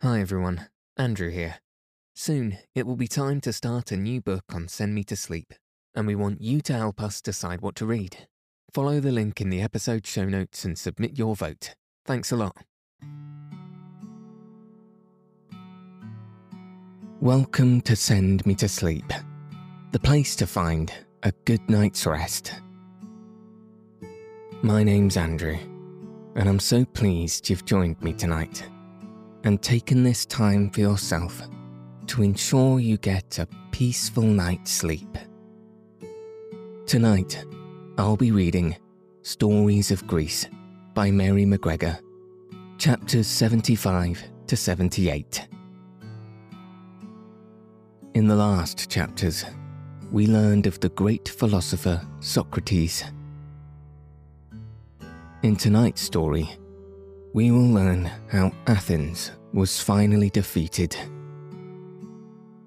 [0.00, 1.56] Hi everyone, Andrew here.
[2.14, 5.52] Soon it will be time to start a new book on Send Me to Sleep,
[5.92, 8.28] and we want you to help us decide what to read.
[8.72, 11.74] Follow the link in the episode show notes and submit your vote.
[12.06, 12.56] Thanks a lot.
[17.20, 19.12] Welcome to Send Me to Sleep,
[19.90, 20.92] the place to find
[21.24, 22.54] a good night's rest.
[24.62, 25.58] My name's Andrew,
[26.36, 28.62] and I'm so pleased you've joined me tonight
[29.48, 31.40] and taken this time for yourself
[32.06, 35.16] to ensure you get a peaceful night's sleep.
[36.84, 37.46] Tonight,
[37.96, 38.76] I'll be reading
[39.22, 40.46] Stories of Greece
[40.92, 41.98] by Mary McGregor,
[42.76, 45.48] chapters 75 to 78.
[48.12, 49.46] In the last chapters,
[50.12, 53.02] we learned of the great philosopher Socrates.
[55.42, 56.50] In tonight's story,
[57.32, 60.96] we will learn how Athens was finally defeated.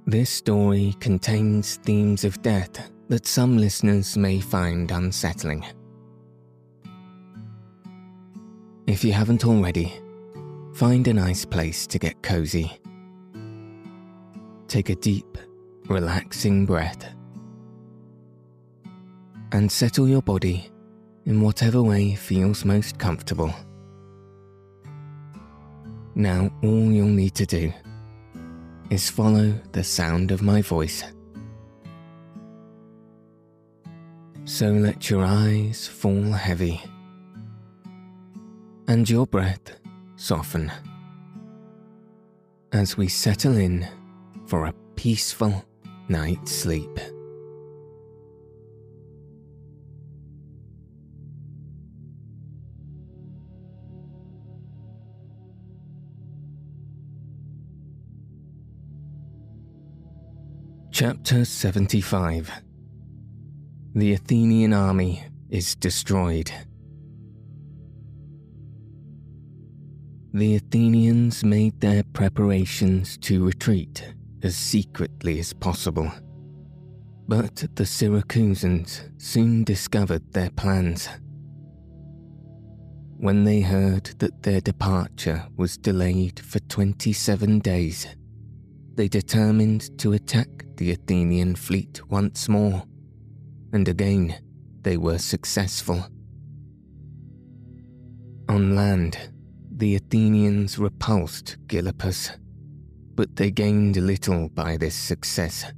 [0.05, 5.66] This story contains themes of death that some listeners may find unsettling.
[8.88, 9.94] If you haven't already,
[10.73, 12.72] find a nice place to get cozy.
[14.67, 15.38] Take a deep,
[15.88, 17.06] relaxing breath
[19.52, 20.72] and settle your body
[21.25, 23.53] in whatever way feels most comfortable.
[26.16, 27.73] Now, all you'll need to do
[28.90, 31.03] is follow the sound of my voice.
[34.44, 36.81] So let your eyes fall heavy
[38.88, 39.80] and your breath
[40.18, 40.70] soften
[42.73, 43.88] as we settle in
[44.48, 45.64] for a peaceful
[46.09, 47.00] night's sleep.
[61.02, 62.52] Chapter 75
[63.95, 66.51] The Athenian army is destroyed.
[70.31, 74.13] The Athenians made their preparations to retreat
[74.44, 76.11] as secretly as possible.
[77.28, 81.09] But the Syracusans soon discovered their plans.
[83.17, 88.06] When they heard that their departure was delayed for 27 days,
[88.96, 90.47] they determined to attack
[90.78, 92.84] the Athenian fleet once more,
[93.74, 94.35] and again
[94.81, 96.06] they were successful.
[98.50, 99.18] On land,
[99.72, 102.38] the Athenians repulsed Gylippus,
[103.16, 105.72] but they gained little by this success,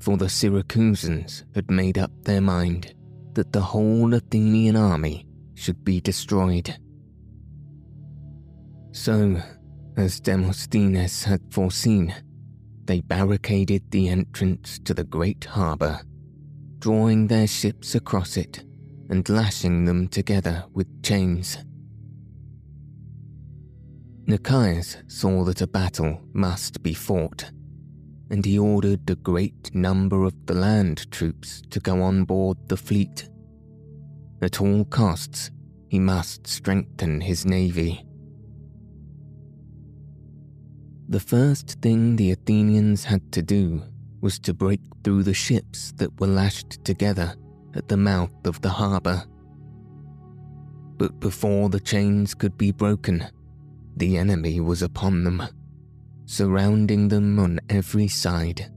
[0.00, 2.94] for the Syracusans had made up their mind
[3.34, 6.76] that the whole Athenian army should be destroyed.
[8.92, 9.40] So,
[9.96, 12.14] as Demosthenes had foreseen,
[12.86, 16.00] they barricaded the entrance to the great harbour,
[16.78, 18.64] drawing their ships across it
[19.10, 21.58] and lashing them together with chains.
[24.26, 27.50] Nicias saw that a battle must be fought,
[28.30, 32.76] and he ordered a great number of the land troops to go on board the
[32.76, 33.28] fleet.
[34.40, 35.50] At all costs,
[35.88, 38.06] he must strengthen his navy.
[41.14, 43.84] The first thing the Athenians had to do
[44.20, 47.36] was to break through the ships that were lashed together
[47.76, 49.22] at the mouth of the harbour.
[50.96, 53.24] But before the chains could be broken,
[53.96, 55.40] the enemy was upon them,
[56.26, 58.72] surrounding them on every side.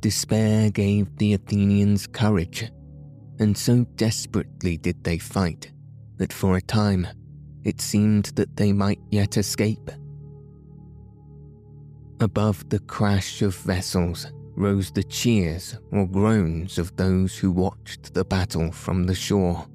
[0.00, 2.70] Despair gave the Athenians courage,
[3.38, 5.72] and so desperately did they fight
[6.18, 7.06] that for a time
[7.64, 9.90] it seemed that they might yet escape.
[12.22, 18.24] Above the crash of vessels rose the cheers or groans of those who watched the
[18.24, 19.66] battle from the shore.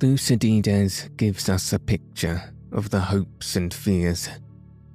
[0.00, 2.42] Thucydides gives us a picture
[2.72, 4.28] of the hopes and fears,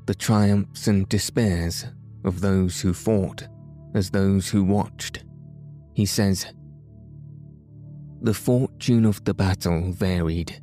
[0.05, 1.85] the triumphs and despairs
[2.25, 3.47] of those who fought
[3.95, 5.23] as those who watched.
[5.93, 6.45] He says,
[8.21, 10.61] The fortune of the battle varied,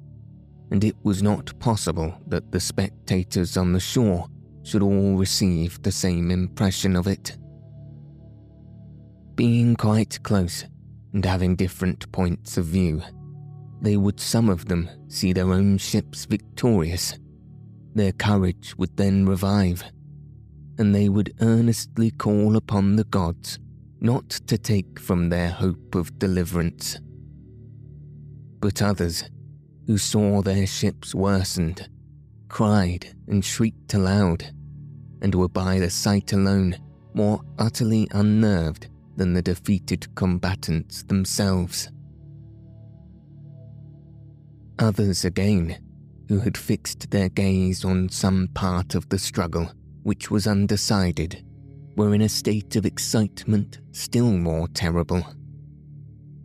[0.70, 4.28] and it was not possible that the spectators on the shore
[4.68, 7.38] should all receive the same impression of it.
[9.34, 10.66] Being quite close
[11.14, 13.02] and having different points of view,
[13.80, 17.18] they would some of them see their own ships victorious.
[17.94, 19.82] Their courage would then revive,
[20.76, 23.58] and they would earnestly call upon the gods
[24.00, 26.98] not to take from their hope of deliverance.
[28.60, 29.24] But others,
[29.86, 31.88] who saw their ships worsened,
[32.48, 34.52] cried and shrieked aloud,
[35.22, 36.76] and were by the sight alone
[37.14, 41.90] more utterly unnerved than the defeated combatants themselves.
[44.78, 45.78] Others again,
[46.28, 49.72] who had fixed their gaze on some part of the struggle
[50.04, 51.44] which was undecided,
[51.96, 55.26] were in a state of excitement still more terrible.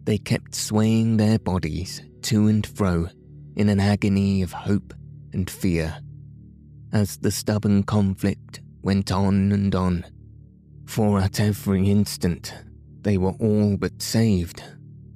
[0.06, 3.08] They kept swaying their bodies to and fro
[3.56, 4.94] in an agony of hope
[5.32, 5.96] and fear
[6.92, 10.06] as the stubborn conflict went on and on,
[10.86, 12.54] for at every instant
[13.02, 14.62] they were all but saved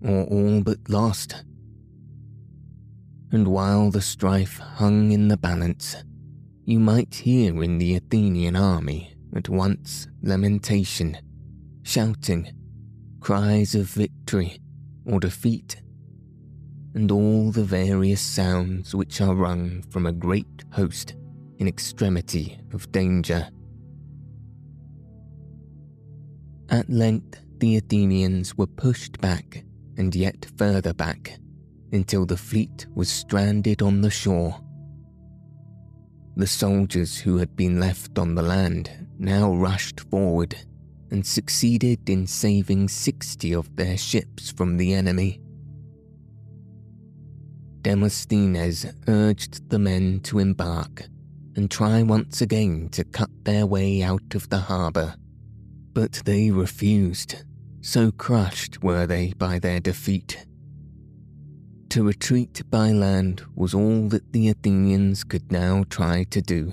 [0.03, 1.43] or all but lost.
[3.31, 5.97] And while the strife hung in the balance,
[6.65, 11.17] you might hear in the Athenian army at once lamentation,
[11.83, 12.51] shouting,
[13.19, 14.59] cries of victory
[15.05, 15.81] or defeat,
[16.93, 21.15] and all the various sounds which are wrung from a great host
[21.57, 23.47] in extremity of danger.
[26.69, 29.63] At length, the Athenians were pushed back
[29.97, 31.39] and yet further back
[31.91, 34.59] until the fleet was stranded on the shore.
[36.35, 40.55] The soldiers who had been left on the land now rushed forward
[41.09, 45.41] and succeeded in saving 60 of their ships from the enemy.
[47.81, 51.05] Demosthenes urged the men to embark
[51.55, 55.15] and try once again to cut their way out of the harbour,
[55.97, 57.44] but they refused,
[57.81, 60.45] so crushed were they by their defeat.
[61.89, 66.71] To retreat by land was all that the Athenians could now try to do.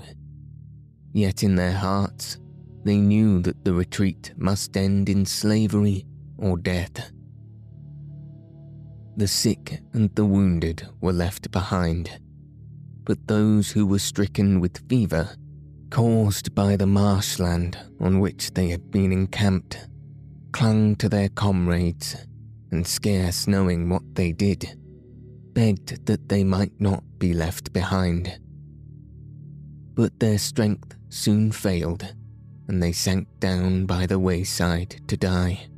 [1.11, 2.37] Yet in their hearts,
[2.83, 6.05] they knew that the retreat must end in slavery
[6.37, 7.11] or death.
[9.17, 12.11] The sick and the wounded were left behind,
[13.05, 15.35] but those who were stricken with fever,
[15.95, 19.87] caused by the marshland on which they had been encamped,
[20.51, 22.17] clung to their comrades
[22.71, 24.77] and scarce knowing what they did
[25.53, 28.37] begged that they might not be left behind.
[29.93, 32.13] But their strength soon failed,
[32.67, 35.69] and they sank down by the wayside to die.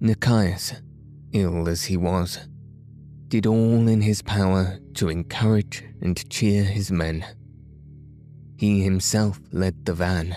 [0.00, 0.82] Nicias,
[1.32, 2.40] ill as he was,
[3.28, 7.24] did all in his power to encourage and cheer his men.
[8.56, 10.36] He himself led the van.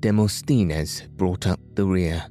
[0.00, 2.26] Demosthenes brought up the rear.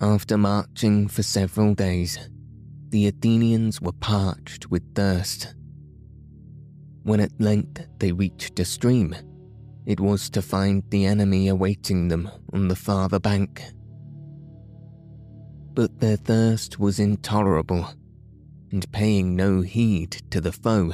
[0.00, 2.18] After marching for several days,
[2.90, 5.54] the Athenians were parched with thirst.
[7.02, 9.14] When at length they reached a stream,
[9.86, 13.62] it was to find the enemy awaiting them on the farther bank.
[15.74, 17.88] But their thirst was intolerable,
[18.70, 20.92] and paying no heed to the foe,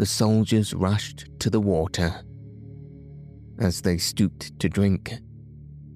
[0.00, 2.22] the soldiers rushed to the water.
[3.58, 5.12] As they stooped to drink,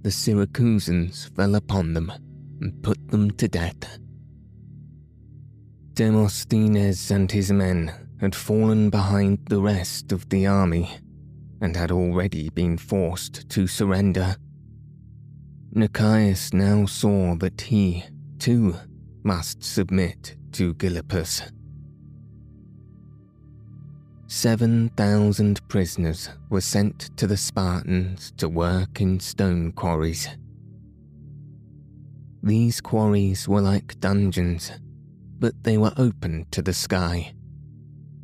[0.03, 2.13] the Syracusans fell upon them
[2.61, 3.99] and put them to death.
[5.95, 10.99] Demosthenes and his men had fallen behind the rest of the army
[11.63, 14.37] and had already been forced to surrender.
[15.73, 18.05] Nicias now saw that he,
[18.39, 18.77] too,
[19.23, 21.54] must submit to Gylippus.
[24.37, 30.29] Seven thousand prisoners were sent to the Spartans to work in stone quarries.
[32.43, 34.73] These quarries were like dungeons,
[35.39, 37.33] but they were open to the sky.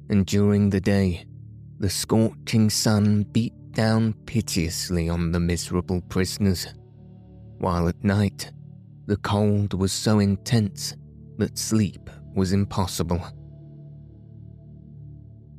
[0.08, 1.26] And during the day,
[1.78, 6.66] the scorching sun beat down piteously on the miserable prisoners,
[7.58, 8.50] while at night,
[9.06, 10.96] the cold was so intense
[11.38, 13.24] that sleep was impossible.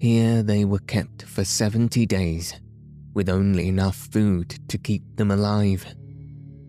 [0.01, 2.59] Here they were kept for 70 days,
[3.13, 5.85] with only enough food to keep them alive,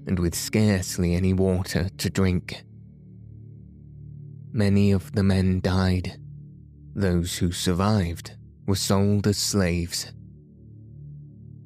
[0.07, 2.63] and with scarcely any water to drink.
[4.53, 6.21] Many of the men died.
[6.95, 8.37] Those who survived
[8.67, 10.13] were sold as slaves.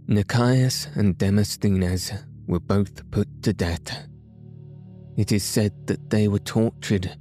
[0.07, 2.13] Nicias and Demosthenes
[2.47, 4.07] were both put to death.
[5.17, 7.17] It is said that they were tortured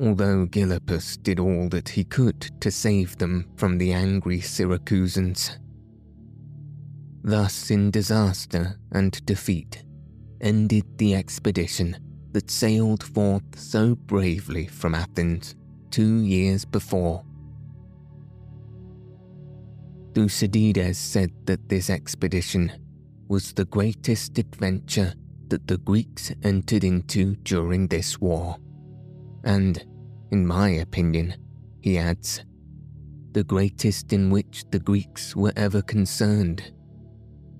[0.00, 5.58] although Gylippus did all that he could to save them from the angry Syracusans.
[7.22, 9.84] Thus, in disaster and defeat,
[10.40, 11.98] ended the expedition
[12.32, 15.54] that sailed forth so bravely from Athens
[15.90, 17.22] two years before.
[20.14, 22.72] Thucydides said that this expedition
[23.28, 25.12] was the greatest adventure
[25.48, 28.56] that the Greeks entered into during this war,
[29.44, 29.84] and
[30.30, 31.34] in my opinion,
[31.80, 32.44] he adds,
[33.32, 36.72] the greatest in which the Greeks were ever concerned,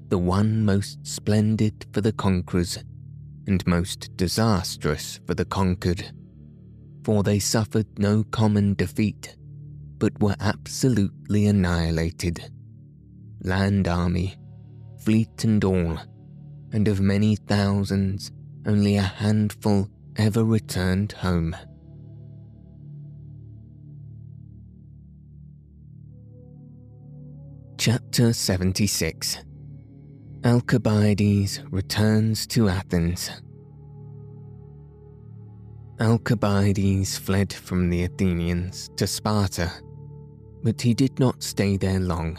[0.08, 2.78] the one most splendid for the conquerors
[3.46, 6.12] and most disastrous for the conquered,
[7.04, 9.36] for they suffered no common defeat,
[9.98, 12.50] but were absolutely annihilated.
[13.42, 14.36] Land army,
[14.98, 15.98] fleet and all,
[16.72, 18.32] and of many thousands,
[18.66, 21.56] only a handful ever returned home.
[27.80, 29.38] Chapter 76
[30.44, 33.30] Alcibiades returns to Athens.
[35.98, 39.72] Alcibiades fled from the Athenians to Sparta,
[40.62, 42.38] but he did not stay there long,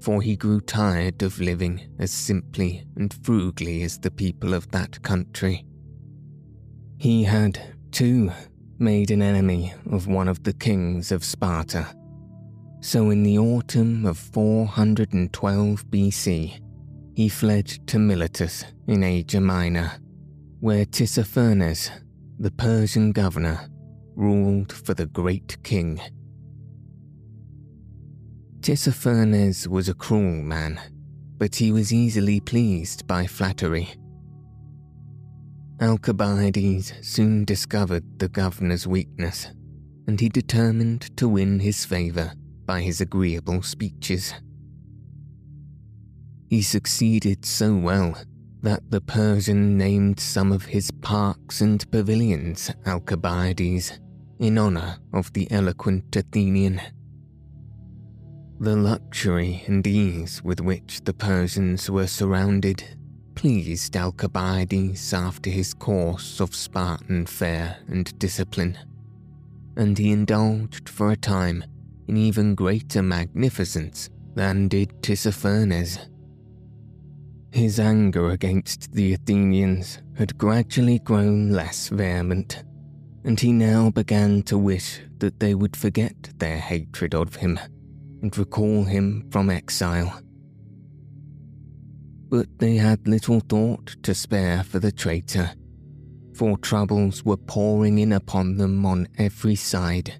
[0.00, 5.00] for he grew tired of living as simply and frugally as the people of that
[5.04, 5.64] country.
[6.98, 7.60] He had,
[7.92, 8.32] too,
[8.80, 11.94] made an enemy of one of the kings of Sparta
[12.84, 16.60] so in the autumn of 412 BC,
[17.14, 19.90] he fled to Miletus in Asia Minor,
[20.60, 21.90] where Tissaphernes,
[22.38, 23.70] the Persian governor,
[24.16, 25.98] ruled for the great king.
[28.60, 30.78] Tissaphernes was a cruel man,
[31.38, 33.88] but he was easily pleased by flattery.
[35.80, 39.46] Alcibiades soon discovered the governor's weakness,
[40.06, 42.34] and he determined to win his favour
[42.66, 44.34] by his agreeable speeches.
[46.48, 48.16] He succeeded so well
[48.62, 53.98] that the Persian named some of his parks and pavilions Alcibiades
[54.38, 56.80] in honour of the eloquent Athenian.
[58.60, 62.84] The luxury and ease with which the Persians were surrounded
[63.34, 68.78] pleased Alcibiades after his course of Spartan fare and discipline,
[69.76, 71.64] and he indulged for a time
[72.08, 75.98] in even greater magnificence than did Tissaphernes.
[77.52, 82.64] His anger against the Athenians had gradually grown less vehement,
[83.24, 87.58] and he now began to wish that they would forget their hatred of him
[88.22, 90.20] and recall him from exile.
[92.28, 95.52] But they had little thought to spare for the traitor,
[96.34, 100.18] for troubles were pouring in upon them on every side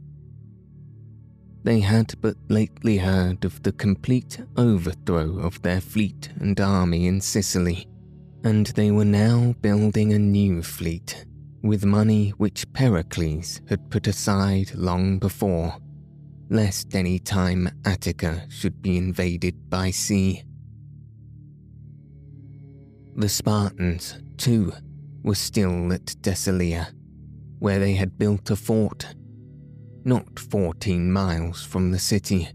[1.64, 7.20] they had but lately heard of the complete overthrow of their fleet and army in
[7.20, 7.88] Sicily,
[8.44, 11.24] and they were now building a new fleet
[11.62, 15.74] with money which Pericles had put aside long before,
[16.50, 20.44] lest any time Attica should be invaded by sea.
[23.16, 24.70] The Spartans, too,
[25.22, 26.88] were still at Decelia,
[27.58, 29.14] where they had built a fort
[30.04, 32.48] not 14 miles from the city.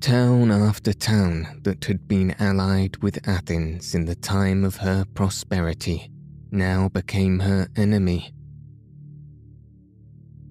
[0.00, 6.10] Town after town that had been allied with Athens in the time of her prosperity
[6.50, 8.32] now became her enemy.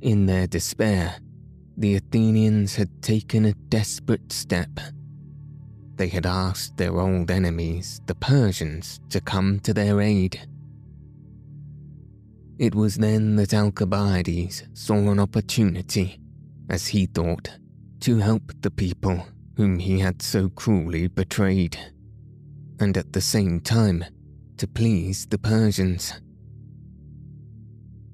[0.02, 1.16] In their despair,
[1.78, 4.70] the Athenians had taken a desperate step.
[5.96, 10.48] They had asked their old enemies, the Persians, to come to their aid.
[12.58, 16.20] It was then that Alcibiades saw an opportunity,
[16.70, 17.50] as he thought,
[18.02, 21.78] to help the people whom he had so cruelly betrayed,
[22.80, 24.06] and at the same time
[24.58, 26.14] to please the Persians.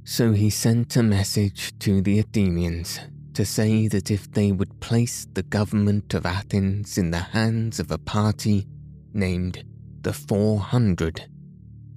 [0.04, 3.00] So he sent a message to the Athenians
[3.34, 7.92] to say that if they would place the government of Athens in the hands of
[7.92, 8.68] a party
[9.14, 9.64] named
[10.02, 11.30] the Four Hundred,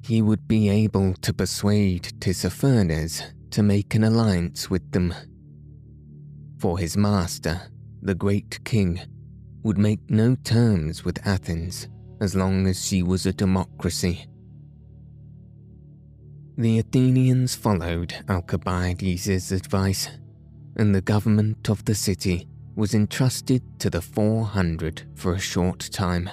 [0.07, 5.15] he would be able to persuade Tissaphernes to make an alliance with them.
[6.59, 7.61] For his master,
[8.03, 9.01] the great king,
[9.63, 11.89] would make no terms with Athens
[12.21, 14.27] as long as she was a democracy.
[16.57, 20.09] The Athenians followed Alcibiades' advice,
[20.77, 22.47] and the government of the city
[22.77, 26.29] was entrusted to the 400 for a short time.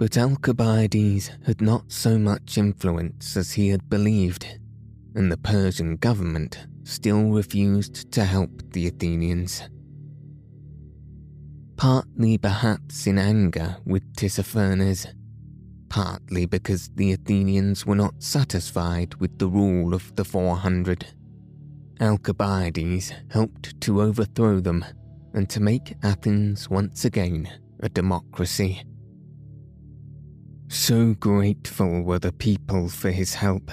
[0.00, 4.46] But Alcibiades had not so much influence as he had believed,
[5.14, 9.68] and the Persian government still refused to help the Athenians.
[11.76, 15.06] Partly perhaps in anger with Tissaphernes,
[15.90, 21.08] partly because the Athenians were not satisfied with the rule of the 400.
[22.00, 24.82] Alcibiades helped to overthrow them
[25.34, 28.82] and to make Athens once again a democracy.
[30.72, 33.72] So grateful were the people for his help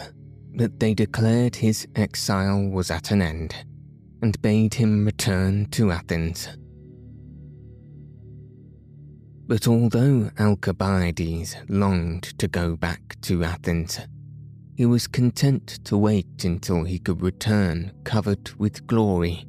[0.56, 3.54] that they declared his exile was at an end,
[4.24, 6.50] and bade him return to Athens.
[9.46, 14.00] But although Alcibiades longed to go back to Athens,
[14.76, 19.46] he was content to wait until he could return covered with glory.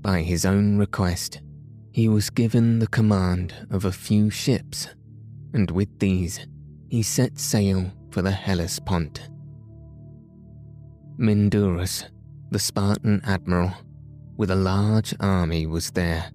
[0.00, 1.42] By his own request,
[1.90, 4.88] he was given the command of a few ships,
[5.54, 6.46] and with these
[6.88, 9.30] he set sail for the Hellespont.
[11.18, 12.04] Mindarus,
[12.50, 13.72] the Spartan admiral,
[14.36, 16.30] with a large army was there,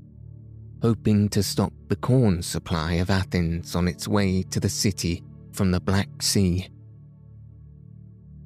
[0.81, 5.71] hoping to stop the corn supply of Athens on its way to the city from
[5.71, 6.67] the Black Sea.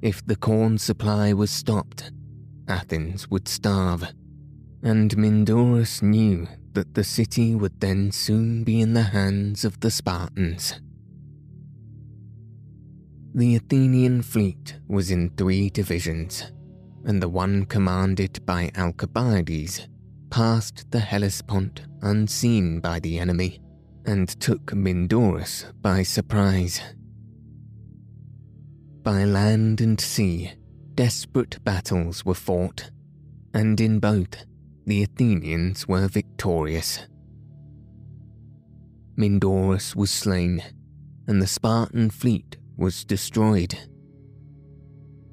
[0.02, 2.12] If the corn supply was stopped,
[2.68, 4.04] Athens would starve,
[4.82, 9.90] and Mindarus knew that the city would then soon be in the hands of the
[9.90, 10.80] Spartans.
[13.34, 16.52] The Athenian fleet was in three divisions,
[17.04, 19.88] and the one commanded by Alcibiades
[20.30, 23.60] passed the Hellespont unseen by the enemy
[24.04, 26.80] and took Mindarus by surprise.
[29.02, 30.52] By land and sea,
[30.94, 32.90] desperate battles were fought,
[33.54, 34.44] and in both,
[34.86, 37.00] the Athenians were victorious.
[39.16, 40.62] Mindarus was slain,
[41.26, 43.78] and the Spartan fleet was destroyed.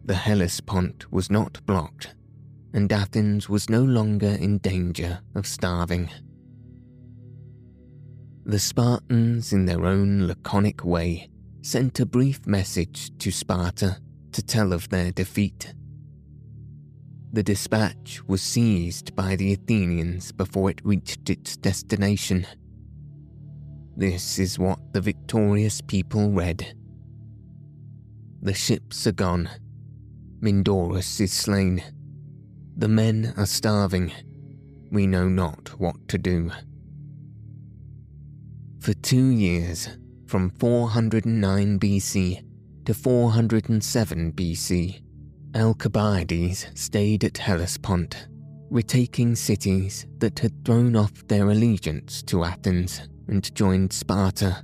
[0.06, 2.14] The Hellespont was not blocked,
[2.74, 6.10] and Athens was no longer in danger of starving.
[8.46, 11.30] The Spartans, in their own laconic way,
[11.62, 14.00] sent a brief message to Sparta
[14.32, 15.74] to tell of their defeat
[17.32, 22.46] the dispatch was seized by the Athenians before it reached its destination.
[23.96, 26.76] This is what the victorious people read.
[28.42, 29.50] The ships are gone.
[30.42, 31.84] Mindarus is slain.
[32.78, 34.12] The men are starving.
[34.92, 36.50] We know not what to do.
[38.80, 39.90] For two years,
[40.26, 42.44] from 409 BC
[42.86, 45.02] to 407 BC,
[45.60, 48.30] Alcibiades stayed at Hellespont,
[48.70, 54.64] retaking cities that had thrown off their allegiance to Athens and joined Sparta.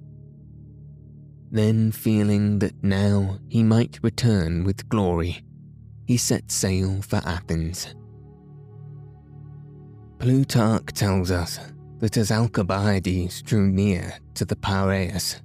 [1.52, 5.44] Then, feeling that now he might return with glory,
[6.06, 7.94] he set sail for Athens.
[10.18, 11.60] Plutarch tells us
[12.00, 15.42] that as Alcibiades drew near to the Piraeus,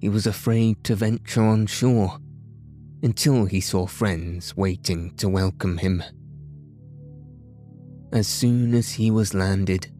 [0.00, 2.18] he was afraid to venture on shore
[3.02, 6.02] until he saw friends waiting to welcome him.
[8.12, 9.90] As soon as he was landed,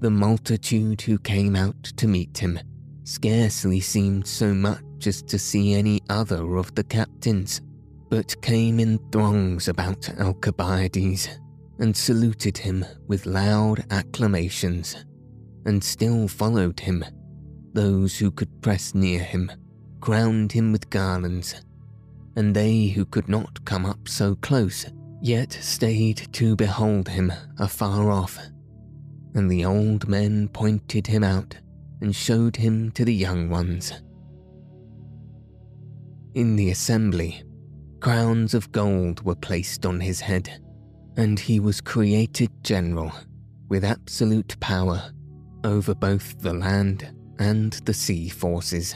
[0.00, 2.58] the multitude who came out to meet him
[3.04, 7.60] scarcely seemed so much as to see any other of the captains,
[8.10, 11.28] but came in throngs about Alcibiades
[11.78, 15.04] and saluted him with loud acclamations,
[15.64, 17.04] and still followed him.
[17.72, 19.50] Those who could press near him
[20.00, 21.54] crowned him with garlands
[22.36, 24.86] and they who could not come up so close
[25.22, 28.38] yet stayed to behold him afar off.
[29.34, 31.56] And the old men pointed him out
[32.00, 33.92] and showed him to the young ones.
[36.34, 37.44] In the assembly,
[38.00, 40.60] crowns of gold were placed on his head,
[41.16, 43.12] and he was created general
[43.68, 45.12] with absolute power
[45.62, 48.94] over both the land and the sea forces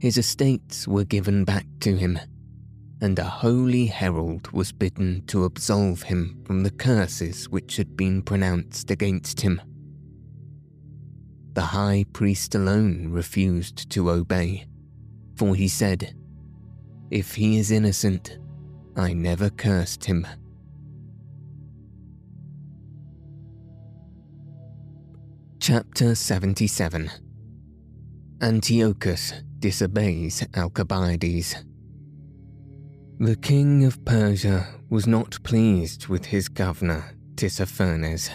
[0.00, 2.18] his estates were given back to him,
[3.02, 8.22] and a holy herald was bidden to absolve him from the curses which had been
[8.22, 9.60] pronounced against him.
[11.52, 14.66] The high priest alone refused to obey,
[15.36, 16.14] for he said,
[17.10, 18.38] If he is innocent,
[18.96, 20.26] I never cursed him.
[25.58, 27.10] Chapter 77
[28.40, 31.54] Antiochus disobeys Alcibiades.
[33.18, 38.30] The king of Persia was not pleased with his governor, Tissaphernes,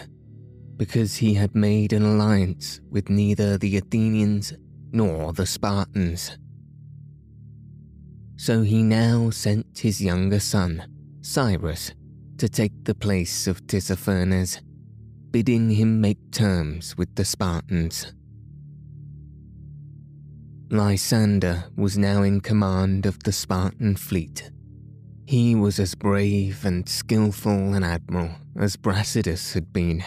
[0.76, 4.52] because he had made an alliance with neither the Athenians
[4.92, 6.38] nor the Spartans.
[8.36, 10.86] So he now sent his younger son,
[11.22, 11.92] Cyrus,
[12.38, 14.60] to take the place of Tissaphernes,
[15.30, 18.12] bidding him make terms with the Spartans.
[20.68, 24.50] Lysander was now in command of the Spartan fleet.
[25.24, 30.02] He was as brave and skilful an admiral as Brasidas had been,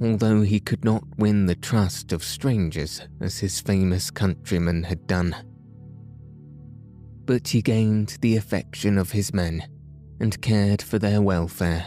[0.00, 5.36] although he could not win the trust of strangers as his famous countrymen had done.
[7.24, 9.62] But he gained the affection of his men,
[10.18, 11.86] and cared for their welfare.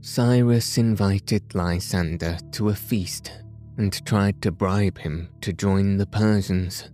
[0.00, 3.30] Cyrus invited Lysander to a feast
[3.78, 6.90] and tried to bribe him to join the Persians,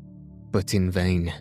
[0.50, 1.32] but in vain.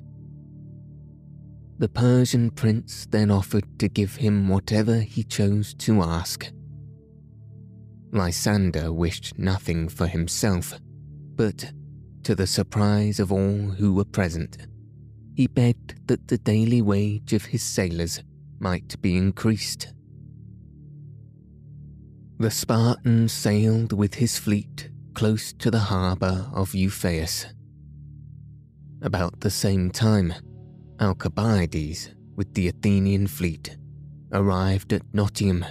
[1.79, 6.51] The Persian prince then offered to give him whatever he chose to ask.
[8.11, 10.79] Lysander wished nothing for himself,
[11.35, 11.71] but,
[12.23, 14.57] to the surprise of all who were present,
[15.33, 18.21] he begged that the daily wage of his sailors
[18.59, 19.91] might be increased.
[22.37, 27.47] The Spartan sailed with his fleet close to the harbour of Ephesus.
[29.01, 30.33] About the same time,
[30.99, 33.77] Alcibiades, with the Athenian fleet,
[34.31, 35.65] arrived at Notium,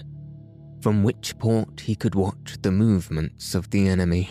[0.82, 4.30] from which port he could watch the movements of the enemy.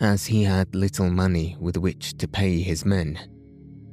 [0.00, 3.18] As he had little money with which to pay his men,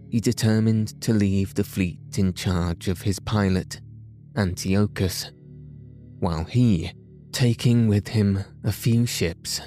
[0.10, 3.82] he determined to leave the fleet in charge of his pilot,
[4.36, 5.32] Antiochus,
[6.20, 6.92] while he,
[7.32, 9.62] taking with him a few ships,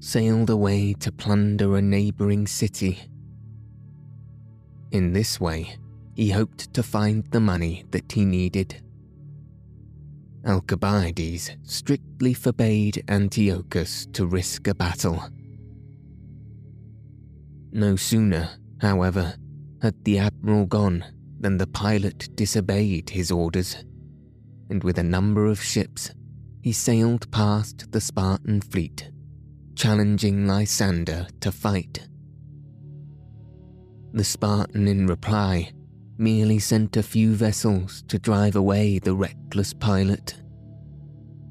[0.00, 3.10] sailed away to plunder a neighbouring city
[4.90, 5.76] in this way,
[6.14, 8.82] he hoped to find the money that he needed.
[10.46, 15.22] Alcibiades strictly forbade Antiochus to risk a battle.
[17.70, 18.48] No sooner,
[18.80, 19.34] however,
[19.82, 21.04] had the admiral gone
[21.38, 23.84] than the pilot disobeyed his orders,
[24.70, 26.10] and with a number of ships,
[26.62, 29.10] he sailed past the Spartan fleet,
[29.74, 32.08] challenging Lysander to fight.
[34.12, 35.72] The Spartan, in reply,
[36.16, 40.34] merely sent a few vessels to drive away the reckless pilot.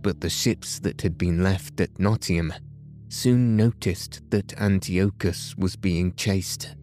[0.01, 2.53] But the ships that had been left at Notium
[3.09, 6.75] soon noticed that Antiochus was being chased,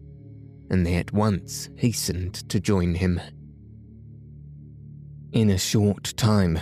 [0.71, 3.21] and they at once hastened to join him.
[5.31, 6.57] In a short time,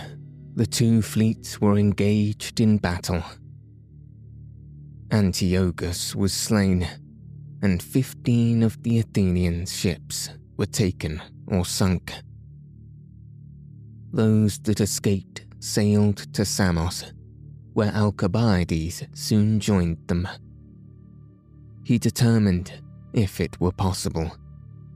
[0.54, 3.22] the two fleets were engaged in battle.
[5.10, 6.88] Antiochus was slain
[7.62, 12.12] and 15 of the Athenians' ships were taken or sunk.
[14.12, 17.12] Those that escaped sailed to Samos,
[17.72, 20.28] where Alcibiades soon joined them.
[21.84, 22.70] He determined,
[23.12, 24.30] if it were possible,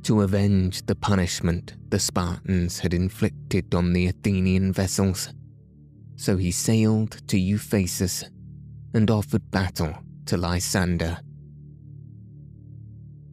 [0.03, 5.33] to avenge the punishment the Spartans had inflicted on the Athenian vessels.
[6.19, 8.25] So he sailed to Ephesus
[8.93, 9.95] and offered battle
[10.27, 11.19] to Lysander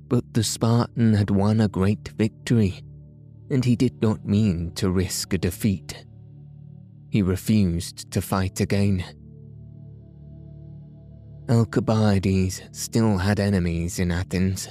[0.08, 2.82] but the Spartan had won a great victory,
[3.50, 6.06] and he did not mean to risk a defeat.
[7.10, 9.04] He refused to fight again.
[11.50, 14.70] Alcibiades still had enemies in Athens,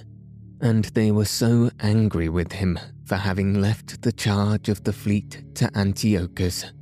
[0.60, 5.54] and they were so angry with him for having left the charge of the fleet
[5.56, 6.72] to Antiochus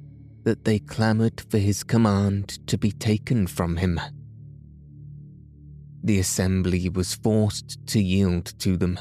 [0.45, 4.01] that they clamoured for his command to be taken from him
[6.05, 8.99] the assembly was forced to yield to them,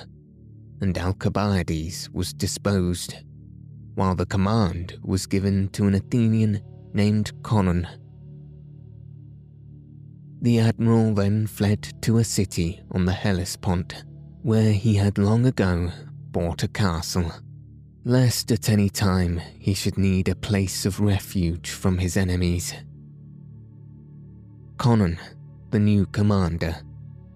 [0.81, 3.15] and Alcibiades was disposed,
[3.95, 6.61] while the command was given to an Athenian
[6.93, 7.87] named Conon.
[10.41, 14.03] The admiral then fled to a city on the Hellespont,
[14.43, 15.91] where he had long ago
[16.31, 17.31] bought a castle,
[18.03, 22.73] lest at any time he should need a place of refuge from his enemies.
[24.77, 25.19] Conon,
[25.69, 26.75] the new commander,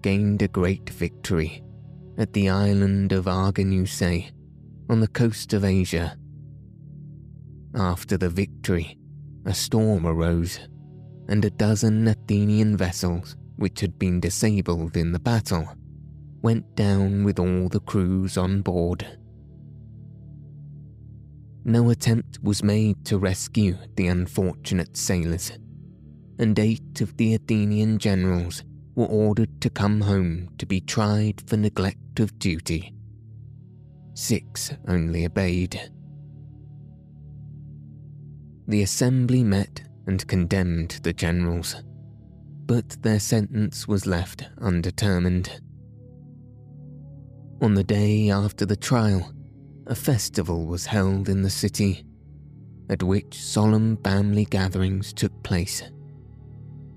[0.02, 1.62] gained a great victory
[2.18, 4.30] at the island of Arginusae
[4.88, 6.16] on the coast of Asia.
[7.74, 8.98] After the victory,
[9.44, 10.58] a storm arose,
[11.28, 15.68] and a dozen Athenian vessels, which had been disabled in the battle,
[16.42, 19.06] went down with all the crews on board.
[21.68, 25.50] No attempt was made to rescue the unfortunate sailors,
[26.38, 28.62] and eight of the Athenian generals
[28.94, 32.94] were ordered to come home to be tried for neglect of duty.
[34.14, 35.90] Six only obeyed.
[38.68, 41.74] The assembly met and condemned the generals,
[42.66, 45.60] but their sentence was left undetermined.
[47.60, 49.32] On the day after the trial,
[49.86, 52.04] a festival was held in the city,
[52.88, 55.82] at which solemn family gatherings took place.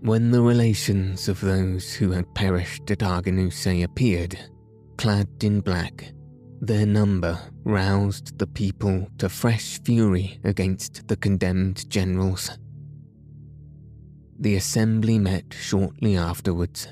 [0.01, 4.39] When the relations of those who had perished at Arginusae appeared,
[4.97, 6.13] clad in black,
[6.61, 12.57] their number roused the people to fresh fury against the condemned generals.
[14.39, 16.87] The assembly met shortly afterwards,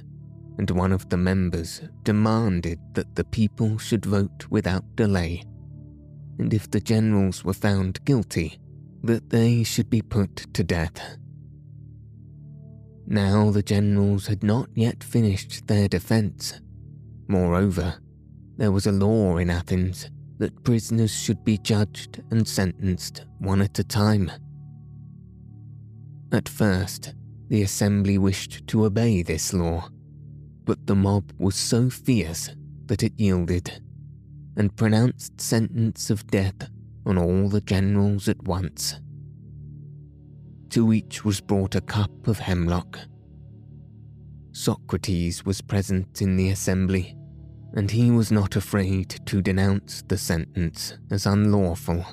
[0.57, 5.43] and one of the members demanded that the people should vote without delay,
[6.39, 8.59] and if the generals were found guilty,
[9.03, 11.17] that they should be put to death.
[13.07, 16.59] Now the generals had not yet finished their defence.
[17.27, 17.95] Moreover,
[18.57, 23.79] there was a law in Athens that prisoners should be judged and sentenced one at
[23.79, 24.31] a time.
[26.31, 27.15] At first,
[27.47, 29.89] the assembly wished to obey this law,
[30.65, 32.49] but the mob was so fierce
[32.87, 33.81] that it yielded
[34.57, 36.69] and pronounced sentence of death
[37.05, 38.99] on all the generals at once.
[40.71, 42.99] To each was brought a cup of hemlock.
[44.51, 47.15] Socrates was present in the assembly,
[47.73, 52.03] and he was not afraid to denounce the sentence as unlawful.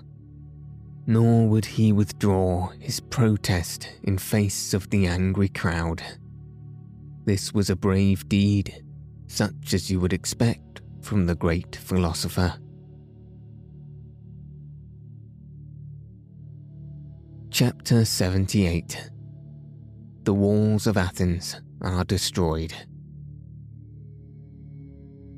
[1.06, 6.02] Nor would he withdraw his protest in face of the angry crowd.
[7.24, 8.84] This was a brave deed,
[9.26, 12.54] such as you would expect from the great philosopher.
[17.50, 19.10] Chapter 78
[20.22, 22.72] The Walls of Athens are destroyed.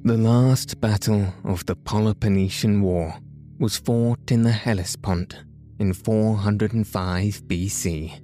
[0.05, 3.19] The last battle of the Peloponnesian War
[3.59, 5.37] was fought in the Hellespont
[5.81, 8.21] in 405 BC.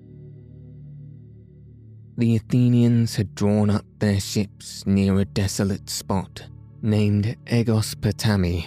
[2.16, 6.46] The Athenians had drawn up their ships near a desolate spot
[6.83, 8.66] named Aegospotami,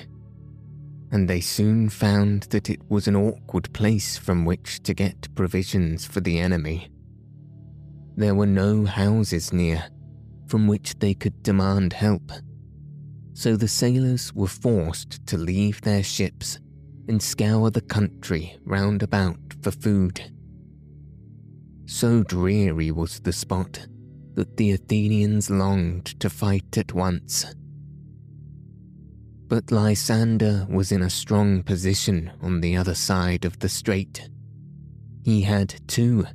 [1.11, 6.05] and they soon found that it was an awkward place from which to get provisions
[6.05, 6.89] for the enemy.
[8.15, 9.83] There were no houses near
[10.47, 12.31] from which they could demand help,
[13.33, 16.57] so the sailors were forced to leave their ships
[17.09, 20.21] and scour the country round about for food.
[21.85, 23.85] So dreary was the spot
[24.35, 27.45] that the Athenians longed to fight at once
[29.47, 34.29] but Lysander was in a strong position on the other side of the strait.
[35.23, 36.25] He had, too,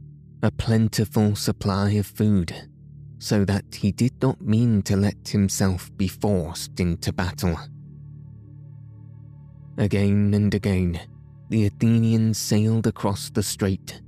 [0.43, 2.69] a plentiful supply of food,
[3.19, 7.59] so that he did not mean to let himself be forced into battle.
[9.77, 11.01] Again and again,
[11.49, 14.03] the Athenians sailed across the strait,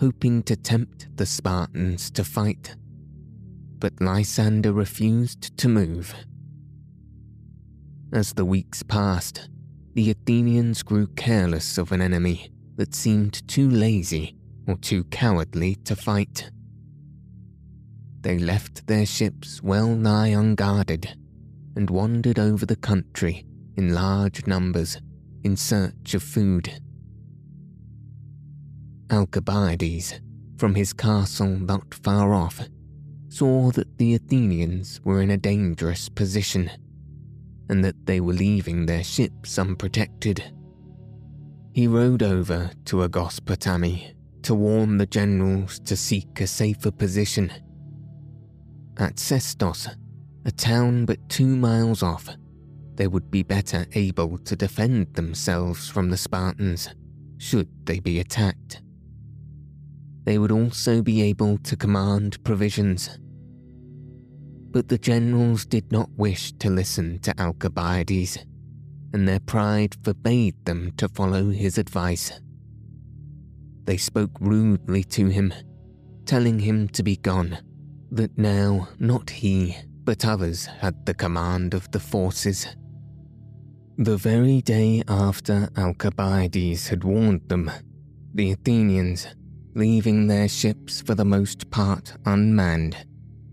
[0.00, 2.76] hoping to tempt the Spartans to fight.
[3.78, 6.14] But Lysander refused to move
[8.12, 9.48] as the weeks passed,
[9.94, 15.96] the Athenians grew careless of an enemy that seemed too lazy or too cowardly to
[15.96, 16.50] fight.
[18.20, 21.16] They left their ships well nigh unguarded
[21.76, 23.44] and wandered over the country
[23.76, 25.00] in large numbers
[25.44, 26.80] in search of food.
[29.10, 30.20] Alcibiades,
[30.58, 32.60] from his castle not far off,
[33.28, 36.70] saw that the Athenians were in a dangerous position
[37.68, 40.42] and that they were leaving their ships unprotected.
[41.72, 47.52] He rode over to Aegospotami to warn the generals to seek a safer position.
[48.96, 49.88] At Sestos,
[50.44, 52.28] a town but two miles off,
[52.94, 56.88] they would be better able to defend themselves from the Spartans
[57.38, 58.82] should they be attacked.
[60.24, 63.18] They would also be able to command provisions
[64.70, 68.38] but the generals did not wish to listen to Alcibiades,
[69.12, 72.32] and their pride forbade them to follow his advice.
[73.84, 75.54] They spoke rudely to him,
[76.26, 77.58] telling him to be gone,
[78.10, 82.66] that now not he, but others had the command of the forces.
[83.96, 87.70] The very day after Alcibiades had warned them,
[88.34, 89.26] the Athenians,
[89.74, 92.96] leaving their ships for the most part unmanned,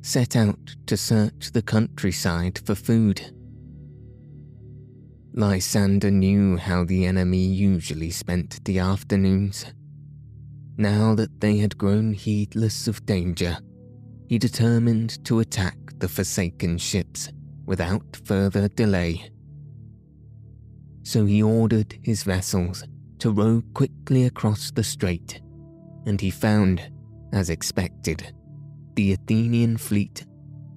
[0.06, 3.20] set out to search the countryside for food.
[5.34, 9.66] Lysander knew how the enemy usually spent the afternoons.
[10.78, 13.58] Now that they had grown heedless of danger,
[14.30, 17.30] he determined to attack the forsaken ships
[17.66, 19.32] without further delay.
[21.02, 22.84] So he ordered his vessels
[23.20, 25.42] to row quickly across the strait,
[26.06, 26.92] and he found,
[27.34, 28.32] as expected,
[28.96, 30.26] the Athenian fleet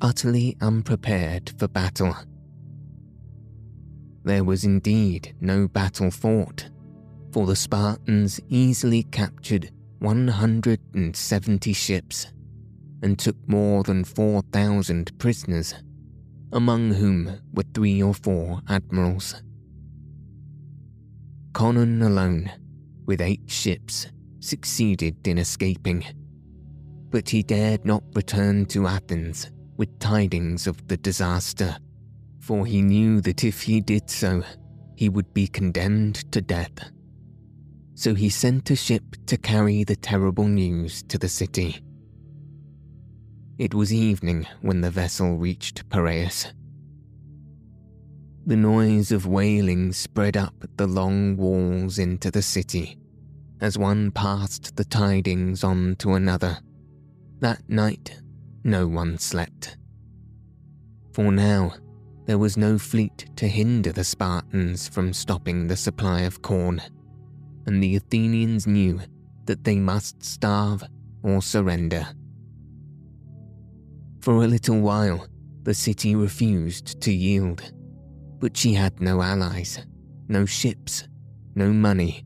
[0.00, 2.14] utterly unprepared for battle.
[4.24, 6.68] There was indeed no battle fought,
[7.33, 12.26] for the Spartans easily captured 170 ships
[13.02, 15.74] and took more than 4,000 prisoners,
[16.52, 19.42] among whom were three or four admirals.
[21.52, 22.50] Conon alone,
[23.07, 24.09] with eight ships,
[24.40, 26.04] succeeded in escaping
[27.11, 31.77] but he dared not return to Athens with tidings of the disaster,
[32.40, 34.42] for he knew that if he did so,
[34.97, 36.90] he would be condemned to death.
[37.94, 41.83] So he sent a ship to carry the terrible news to the city.
[43.59, 46.53] It was evening when the vessel reached Piraeus.
[48.47, 52.99] The noise of wailing spread up the long walls into the city
[53.61, 56.59] as one passed the tidings on to another.
[57.40, 58.20] That night,
[58.64, 59.77] no one slept.
[61.12, 61.74] For now,
[62.27, 66.83] there was no fleet to hinder the Spartans from stopping the supply of corn,
[67.66, 69.01] and the Athenians knew
[69.46, 70.83] that they must starve
[71.22, 72.07] or surrender.
[74.20, 75.27] For a little while,
[75.62, 77.72] the city refused to yield,
[78.40, 79.87] but she had no allies,
[80.29, 81.07] no ships,
[81.55, 82.24] no money,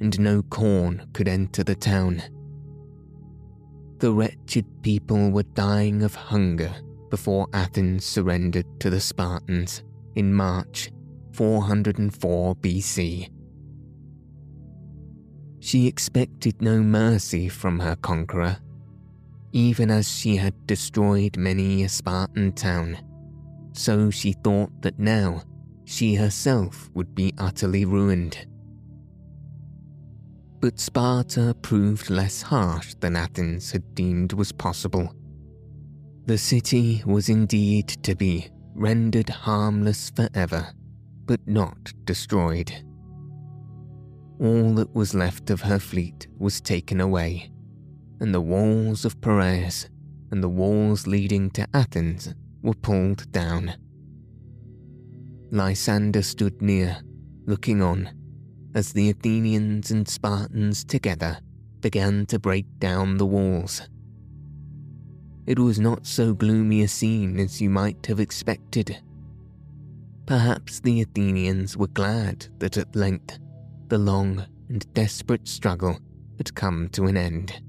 [0.00, 2.22] and no corn could enter the town.
[4.04, 6.70] The wretched people were dying of hunger
[7.08, 9.82] before Athens surrendered to the Spartans
[10.14, 10.90] in March
[11.32, 13.30] 404 BC.
[15.58, 18.58] She expected no mercy from her conqueror,
[19.52, 22.98] even as she had destroyed many a Spartan town.
[23.72, 25.40] So she thought that now
[25.86, 28.46] she herself would be utterly ruined.
[30.64, 35.14] But Sparta proved less harsh than Athens had deemed was possible
[36.24, 40.72] the city was indeed to be rendered harmless forever,
[41.26, 42.72] but not destroyed.
[44.40, 47.52] All that was left of her fleet was taken away,
[48.20, 49.90] and the walls of Piraeus
[50.30, 53.74] and the walls leading to Athens were pulled down.
[55.50, 57.02] Lysander stood near,
[57.44, 58.08] looking on,
[58.74, 61.38] as the Athenians and Spartans together
[61.80, 63.82] began to break down the walls
[65.46, 69.02] it was not so gloomy a scene as you might have expected.
[70.26, 73.38] Perhaps the Athenians were glad that at length
[73.88, 75.98] the long and desperate struggle
[76.38, 77.60] had come to an end.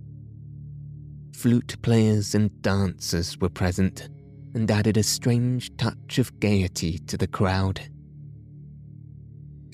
[1.33, 4.07] Flute players and dancers were present
[4.53, 7.81] and added a strange touch of gaiety to the crowd.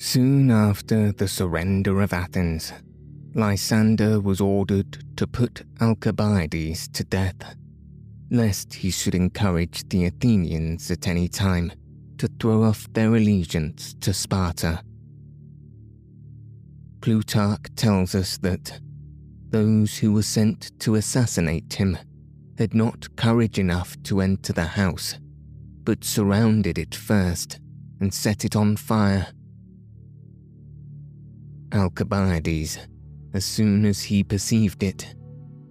[0.04, 2.72] Soon after the surrender of Athens,
[3.34, 7.54] Lysander was ordered to put Alcibiades to death
[8.28, 11.70] lest he should encourage the Athenians at any time
[12.18, 14.82] to throw off their allegiance to Sparta.
[17.00, 18.80] Plutarch tells us that
[19.50, 21.96] those who were sent to assassinate him
[22.58, 25.16] had not courage enough to enter the house,
[25.84, 27.60] but surrounded it first
[28.00, 29.28] and set it on fire.
[31.72, 32.78] Alcibiades,
[33.32, 35.14] as soon as he perceived it,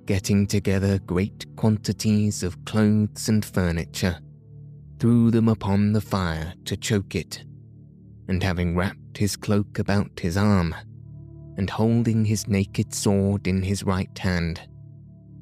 [0.05, 4.17] getting together great quantities of clothes and furniture,
[4.99, 7.43] threw them upon the fire to choke it,
[8.27, 10.73] and having wrapped his cloak about his arm,
[11.57, 14.59] and holding his naked sword in his right hand,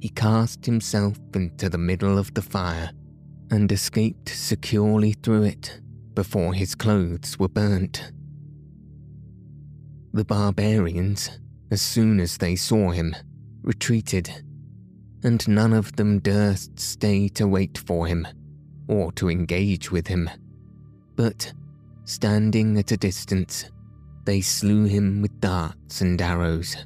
[0.01, 2.91] he cast himself into the middle of the fire
[3.51, 5.79] and escaped securely through it
[6.13, 8.11] before his clothes were burnt.
[10.13, 11.39] The barbarians,
[11.71, 13.15] as soon as they saw him,
[13.61, 14.43] retreated
[15.23, 18.27] and none of them durst stay to wait for him
[18.87, 20.29] or to engage with him.
[21.15, 21.53] But,
[22.05, 23.69] standing at a distance,
[24.25, 26.77] they slew him with darts and arrows.